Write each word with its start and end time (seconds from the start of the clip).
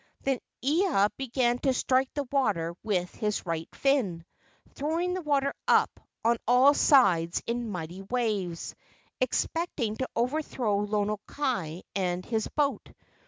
Then 0.23 0.39
Ea 0.63 1.09
began 1.15 1.59
to 1.59 1.75
strike 1.75 2.11
the 2.15 2.25
water 2.31 2.73
with 2.81 3.13
his 3.13 3.45
right 3.45 3.69
fin, 3.75 4.25
throwing 4.73 5.13
the 5.13 5.21
water 5.21 5.53
up 5.67 5.99
on 6.25 6.37
all 6.47 6.73
sides 6.73 7.43
in 7.45 7.69
mighty 7.69 8.01
waves, 8.01 8.73
expecting 9.19 9.95
to 9.97 10.09
overthrow 10.15 10.79
Lono 10.79 11.19
kai 11.27 11.83
and 11.95 12.25
his 12.25 12.47
boat. 12.47 12.91